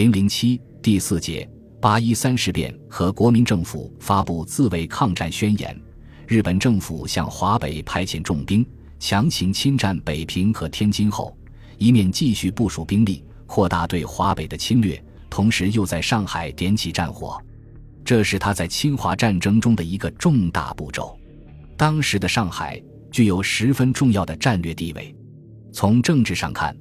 [0.00, 1.46] 零零七第四节
[1.78, 5.78] 八一三事变和国民政府发布自卫抗战宣言。
[6.26, 8.64] 日本政府向华北派遣重兵，
[8.98, 11.36] 强行侵占北平和天津后，
[11.76, 17.38] 一面继续部署兵力，扩大对华北的侵略，同时又在上海点起战火。
[18.02, 21.14] 这是他在侵华战争中的一个重大步骤。
[21.76, 22.82] 当时的上海
[23.12, 25.14] 具有十分重要的战略地位。
[25.74, 26.74] 从政治上看，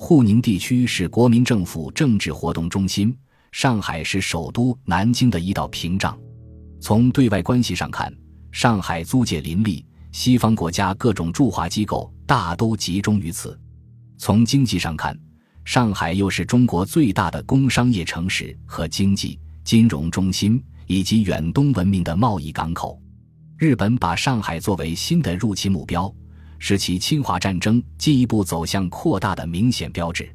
[0.00, 3.14] 沪宁地区是国民政府政治活动中心，
[3.50, 6.16] 上海是首都南京的一道屏障。
[6.80, 8.14] 从对外关系上看，
[8.52, 13.58] 上海租界林立，西方国家各种驻华机构大都集中于此。
[14.16, 15.18] 从经济上看，
[15.64, 23.02] 上海又是中国最大的工商业城市和经济金融中心，以及远东文明的贸易港口。
[23.56, 26.10] 日本把上海作为新的入侵目标。
[26.58, 30.28] 是其侵华战争进一步走向扩大的明显标志。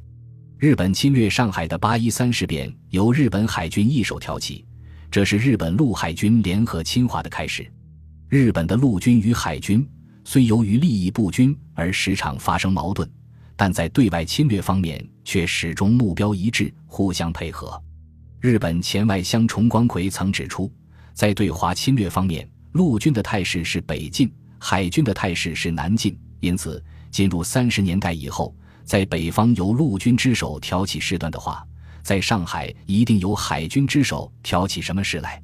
[0.58, 4.64] 日本侵略上海的八一三事变由日本海军一手挑起，
[5.10, 7.70] 这是日本陆海军联合侵华的开始。
[8.28, 9.86] 日本的陆军与海军
[10.24, 13.08] 虽由于利益不均而时常发生矛盾，
[13.56, 17.80] 但在对外侵略方面却始终目标一致，互相配合。
[18.40, 20.72] 日本前外相重光葵曾指出，
[21.12, 24.32] 在对华侵略方面，陆军的态势是北进。
[24.66, 31.62] 海军的态势是南进，因此进入三十年代以后，在北方由陆军之手挑起事端的话，
[32.02, 35.38] 在上海一定由海军之手挑起什么事来。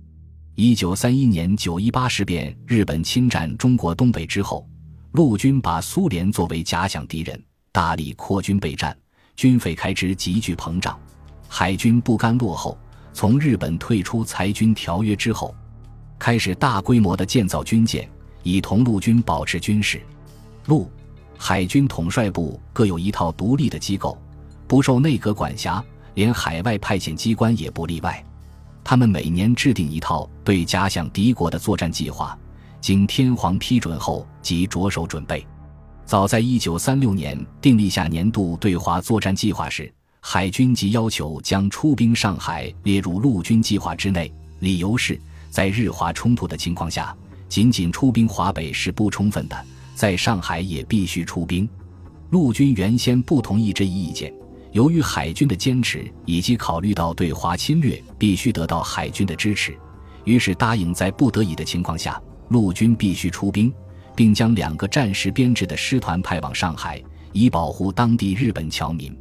[0.55, 4.67] 一九三一年九一八事变，日本侵占中国东北之后，
[5.13, 7.39] 陆军把苏联作为假想敌人，
[7.73, 8.97] 大力扩军备战，
[9.37, 10.99] 军费开支急剧膨胀。
[11.47, 12.79] 海军不甘落后，
[13.13, 15.55] 从日本退出裁军条约之后，
[16.19, 18.09] 开始大规模的建造军舰。
[18.43, 20.01] 以同陆军保持军事、
[20.67, 20.91] 陆、
[21.39, 24.17] 海军统帅部各有一套独立的机构，
[24.67, 25.83] 不受内阁管辖，
[26.15, 28.25] 连海外派遣机关也不例外。
[28.83, 32.37] 他们每年制定一套对假想敌国的作战计划，
[32.81, 35.47] 经天皇批准后即着手准备。
[36.07, 45.21] 早在一九三六年订立下年度对华作战计划时，海军即要求将出兵上海列入陆军计划之内，理由是
[45.51, 47.17] 在日华冲突的情况下。
[47.51, 49.67] 仅仅出兵华北是不充分的，
[49.97, 51.69] 在上海也必须出兵。
[52.31, 54.33] 陆军原先不同意这一意见，
[54.71, 59.77] 由于海军的坚持以及考虑到对华侵略必须得到海军的支持，
[60.25, 63.73] 于是答应在不得已的情况下，陆军必须出兵，
[64.15, 67.03] 并将两个战时编制的师团派往上海，
[67.33, 69.13] 以保护当地日本侨民。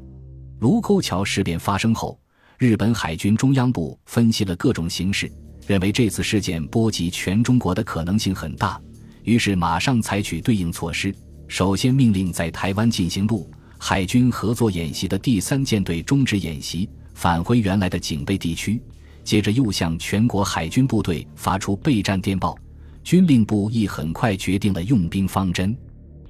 [0.60, 2.20] 卢沟桥事变发生后，
[2.60, 5.32] 日本海军中央部分析了各种形势。
[5.70, 8.82] 认为这次事件波及全中国的可能性很大，
[9.22, 11.14] 于是马上采取对应措施。
[11.48, 13.48] 首先命令在台湾进行陆
[13.78, 18.82] 海军合作演习的第三舰队终止演习，返回原来的警备地区。
[19.24, 22.58] 接着又向全国海军部队发出备战电报。
[23.04, 25.78] 军令部亦很快决定了用兵方针，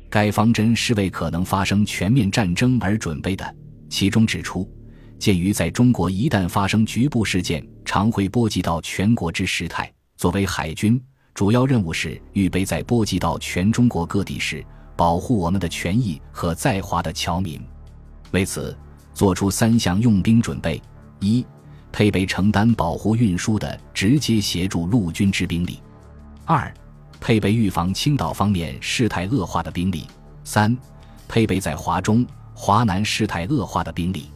[0.10, 3.56] 该方针是为可能发生全面战争而准备的。
[3.88, 4.70] 其中指出。
[5.20, 11.00] 鉴于在中国一旦发生局部事件，常会波及到全国之时态，作为海军，
[11.34, 14.66] 主要任务是预备在波及到全中国各地时，
[14.96, 17.62] 保护我们的权益和在华的侨民。
[18.32, 18.76] 为此，
[19.14, 20.82] 做出三项用兵准备：
[21.20, 21.46] 一、
[21.92, 25.82] 配备承担保护运输的直接协助陆军之兵力；
[26.46, 26.74] 二、
[27.20, 30.08] 配备预防青岛方面事态恶化的兵力；
[30.46, 30.78] 三、
[31.28, 34.30] 配备在华中、华南事态恶化的兵力。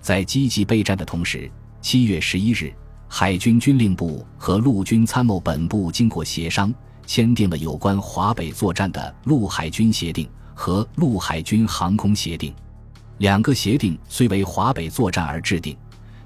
[0.00, 1.50] 在积极备战的同时，
[1.80, 2.72] 七月十一日，
[3.08, 6.72] 海军军令部和陆军参谋本部经过协商，
[7.06, 12.54] 签订了有关华北作战的陆海军协定和陆海军航空协定。
[13.18, 15.76] 两个协定虽为华北作战而制定，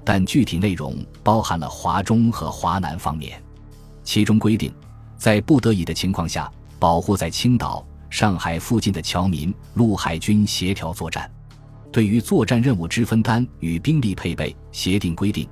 [0.05, 3.41] 但具体内容包含了华中和华南方面。
[4.03, 4.73] 其中规定，
[5.17, 6.49] 在不得已的情况下，
[6.79, 11.29] 保护在青岛、上海附近的侨民，陆海军协调作战。
[11.95, 15.47] 对于作战任务之分担与兵力配备，协定规定，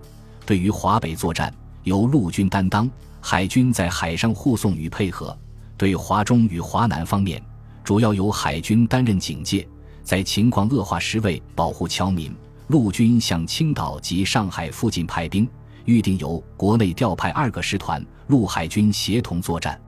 [0.46, 1.50] 对于华北作战
[1.84, 2.92] 由陆军担当，
[3.22, 5.34] 海军在海上护送与配合；
[5.78, 7.42] 对华中与华南方面，
[7.82, 9.66] 主要由海军担任警戒，
[10.04, 12.36] 在情况恶化时为保护侨民，
[12.68, 15.48] 陆军向青岛及上海附近派兵，
[15.86, 19.80] 预定由国内调派二个师团，陆海军协同作战。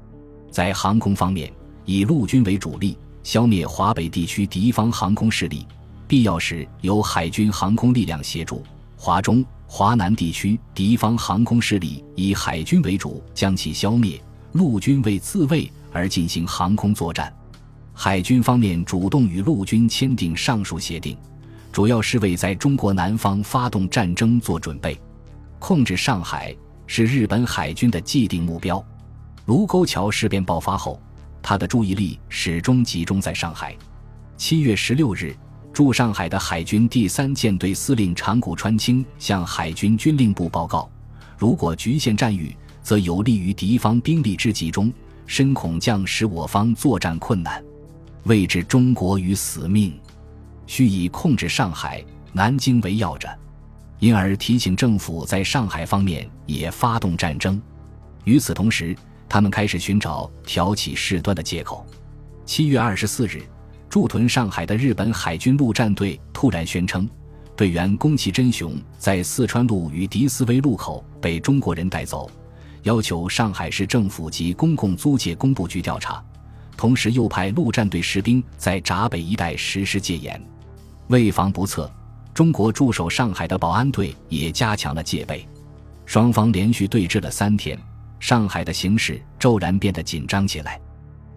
[0.49, 1.51] 在航空方面，
[1.83, 5.67] 以陆军为主力，消灭华北地区敌方航空势力。
[6.07, 8.63] 必要时由海军航空力量协助
[8.97, 14.19] 华中、华南地区敌方航空势力，以海军为主将其消灭；
[14.53, 17.33] 陆军为自卫而进行航空作战。
[17.93, 21.17] 海军方面主动与陆军签订上述协定，
[21.71, 24.99] 主要是为在中国南方发动战争做准备。
[25.59, 26.55] 控制上海
[26.87, 28.83] 是日本海军的既定目标。
[29.45, 31.01] 卢沟桥事变爆发后，
[31.41, 33.75] 他的注意力始终集中在上海。
[34.37, 35.35] 七月十六日，
[35.75, 40.89] 驻上海的海军第三舰队司令长谷川清向海军军令部报告：
[41.37, 44.89] 如果局限战域，则有利于敌方兵力之集中，
[45.27, 47.61] 深恐将使我方作战困难，
[48.23, 49.99] 未置中国于死命，
[50.65, 52.01] 需以控制上海、
[52.31, 53.27] 南京为要着。
[53.99, 57.61] 因而提醒政府在上海方面也发动战争。
[58.23, 58.95] 与此同时，
[59.27, 61.85] 他们开始寻找挑起事端的借口。
[62.45, 63.43] 七月二十四日，
[63.89, 67.07] 驻屯上海的日本海军陆战队突然宣称，
[67.55, 72.29] 队员宫崎真雄在四川路与迪斯威路口被中国人带走，
[72.83, 76.23] 要求上海市政府及公共租界工部局调查。
[76.75, 80.41] 同时，又派陆战队士兵在闸北一带实施戒严。
[81.07, 81.89] 为防不测。
[82.33, 85.47] 中国驻守上海的保安队也加强了戒备，
[86.05, 87.79] 双方连续对峙了三天，
[88.19, 90.77] 上海的形势骤然变得紧张起来。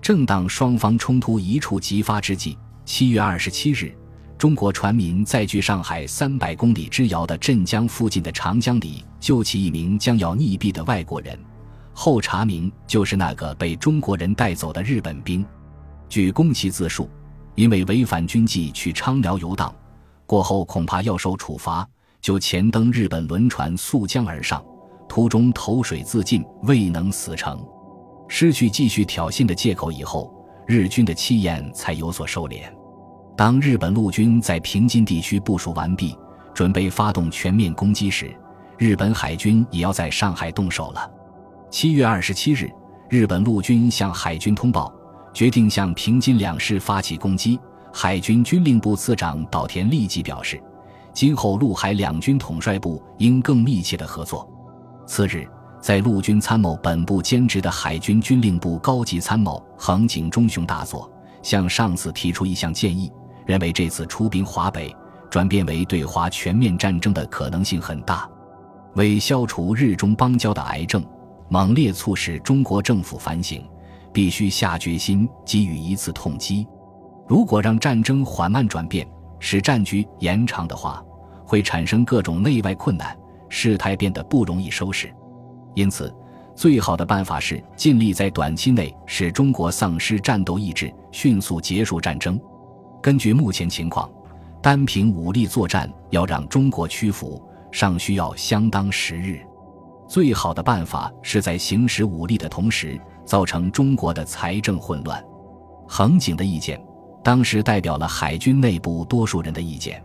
[0.08, 2.56] 正当双方冲突一触即发之际，
[2.86, 3.94] 七月二十七日，
[4.38, 11.38] 中国船民在距上海三百公里之遥的镇江附近的长江里救起一名将要溺毙的外国人，
[11.92, 15.44] 后查明就是那个被中国人带走的日本兵。
[16.08, 17.10] 据宫崎自述，
[17.54, 19.70] 因为违反军纪去昌辽游荡。
[20.24, 21.86] 过后恐怕要受处罚，
[22.22, 24.64] 就前登日本轮船溯江而上，
[25.06, 27.62] 途中投水自尽，未能死成。
[28.28, 30.32] 失去继续挑衅的借口以后，
[30.66, 32.62] 日军的气焰才有所收敛。
[33.36, 36.16] 当日本陆军在平津地区部署完毕，
[36.52, 38.30] 准备发动全面攻击时，
[38.76, 41.10] 日本海军也要在上海动手了。
[41.70, 42.70] 七月二十七日，
[43.08, 44.92] 日本陆军向海军通报，
[45.32, 47.58] 决定向平津两市发起攻击。
[47.92, 50.62] 海军军令部次长岛田立即表示，
[51.14, 54.48] 今后陆海两军统帅部应更密切的合作。
[55.06, 55.48] 次日，
[55.80, 61.10] 在陆军参谋本部兼职的海军军令部高级参谋横井忠雄大佐
[61.42, 63.10] 向上司提出一项建议，
[63.46, 64.94] 认为这次出兵华北，
[65.30, 68.28] 转变为对华全面战争的可能性很大。
[68.94, 71.04] 为消除日中邦交的癌症，
[71.48, 73.64] 猛烈促使中国政府反省，
[74.12, 76.66] 必须下决心给予一次痛击。
[77.28, 79.06] 如果让战争缓慢转变，
[79.38, 81.00] 使战局延长的话，
[81.46, 83.16] 会产生各种内外困难，
[83.48, 85.14] 事态变得不容易收拾。
[85.78, 86.12] 因此，
[86.56, 92.36] 最好的办法是尽力在短期内使中国丧失战斗意志，迅速结束战争。
[93.00, 94.10] 根据目前情况，
[94.60, 97.40] 单凭武力作战要让中国屈服，
[97.70, 99.38] 尚需要相当时日。
[100.08, 105.24] 最好的办法是在行使武力的同时，造成中国的财政混乱。
[105.86, 106.82] 横井的意见。
[107.22, 110.02] 当时代表了海军内部多数人的意见，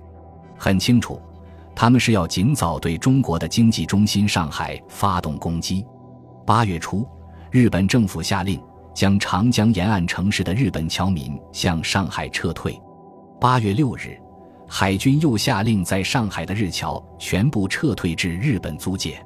[0.57, 1.19] 很清楚，
[1.75, 5.85] 他们是要尽早对中国的经济中心上海发动攻击。
[6.45, 7.07] 八月初，
[7.51, 8.61] 日本政府下令
[8.93, 12.79] 将长江沿岸城市的日本侨民向上海撤退。
[13.39, 14.17] 八月六日，
[14.67, 19.23] 海军又下令在上海的日侨全部撤退至日本租界。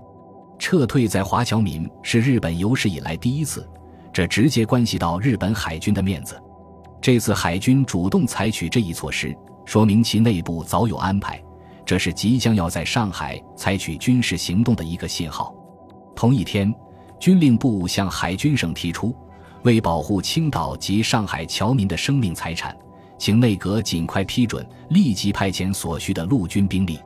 [0.58, 3.68] 撤退在华侨民是日本有史以来第一次，
[4.12, 6.42] 这直接关系到日本海军的面子。
[7.00, 9.36] 这次海军主动采取这一措施，
[9.66, 11.40] 说明其内部早有安排，
[11.88, 15.56] 这是即将要在上海采取军事行动的一个信号。
[16.14, 16.72] 同一天，
[17.18, 19.16] 军令部向海军省提出，
[19.64, 22.76] 为保护青岛及上海侨民的生命财产，
[23.18, 27.00] 请内阁尽快批准，立即派遣所需的陆军兵力。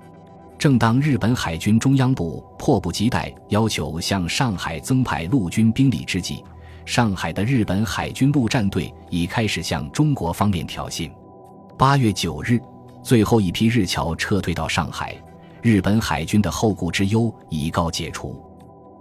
[0.57, 6.43] 正当日本海军中央部迫不及待要求向上海增派陆军兵力之际，
[6.87, 11.11] 上海的日本海军陆战队已开始向中国方面挑衅。
[11.77, 12.59] 八月九日，
[13.03, 15.15] 最后一批日侨撤退到上海，
[15.61, 18.43] 日本海军的后顾之忧已告解除。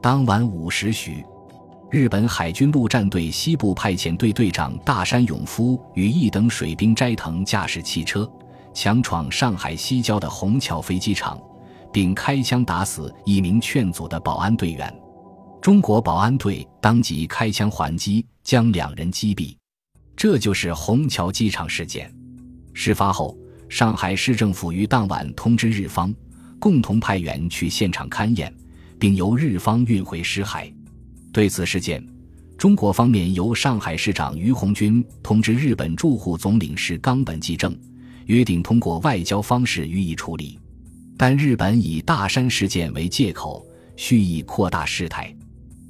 [0.02, 1.25] 当晚五时许，
[1.90, 8.30] 日本海军陆战队西部派遣队队长大山勇夫与一等水兵斋藤驾驶汽车，
[8.73, 11.38] 强闯上海西郊的虹桥飞机场，
[11.92, 14.92] 并开枪打死一名劝阻的保安队员。
[15.61, 19.54] 中国保安队当即开枪还击，将两人击毙。
[20.16, 22.11] 这就是虹桥机场事件。
[22.73, 23.37] 事发后，
[23.71, 26.12] 上海市政府于当晚通知日方，
[26.59, 28.53] 共同派员去现场勘验，
[28.99, 30.71] 并由日方运回尸骸。
[31.33, 32.05] 对此事件，
[32.59, 37.75] 中国方面由上海市长于鸿钧通知日本驻沪总领事冈本纪正，
[38.27, 40.59] 约定通过外交方式予以处理。
[41.17, 45.33] 但日本以大山事件为借口，蓄意扩大事态。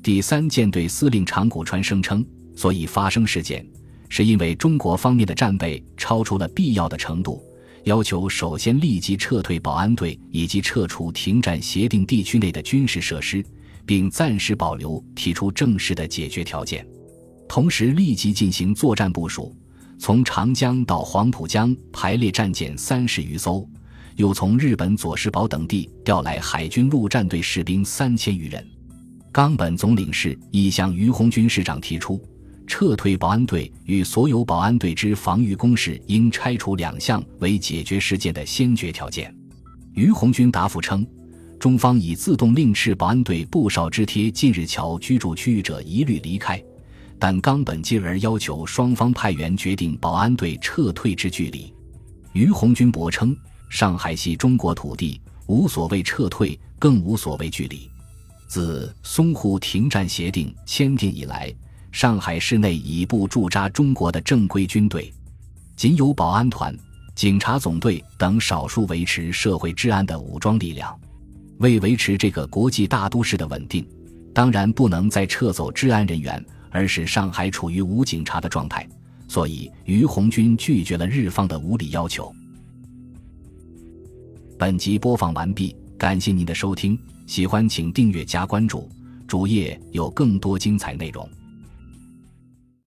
[0.03, 2.23] 第三舰队司令长谷川声称，
[2.55, 3.67] 所以发生事件，
[4.11, 7.43] 是因为中国方面的战备超出了必要的程度，
[7.85, 13.45] 要求首先立即撤退保安队以及撤除停战协定地区内的军事设施，
[13.87, 16.87] 并暂时保留提出正式的解决条件，
[17.49, 19.57] 同时立即进行作战部署，
[19.99, 23.67] 从长江到黄浦江排列战舰三十余艘，
[24.17, 28.65] 又从日本佐世保等地调来海军陆战队士兵三千余人。
[29.33, 32.21] 冈本总领事亦向于洪军师长提出。
[32.71, 39.35] 撤退保安队与所有保安队之防御工事应拆除两项为解决事件的先决条件。
[39.93, 41.05] 于洪军答复称，
[41.59, 46.62] 中方已自动令斥保安队布哨之贴近日桥居住区域者一律离开，
[47.19, 51.75] 但冈本继而要求双方派员决定保安队撤退之距离。
[52.35, 53.37] 于洪军驳称，
[53.69, 57.91] 上海系中国土地，无所谓撤退，更无所谓距离。
[58.47, 61.53] 自淞沪停战协定签订以来。
[61.93, 65.13] 上海市内已不驻扎中国的正规军队，
[65.77, 66.75] 仅有保安团、
[67.15, 70.97] 警察总队等少数维持社会治安的武装力量。
[71.59, 73.87] 为维持这个国际大都市的稳定，
[74.33, 78.89] 当然不能再撤走治安人员，而使上海处于无警察的状态。
[79.29, 82.33] 所以，于红军拒绝了日方的无理要求。
[84.59, 88.89] 本集播放完毕，感谢您的收听，喜欢请订阅加关注，
[89.29, 91.29] 主页有更多精彩内容。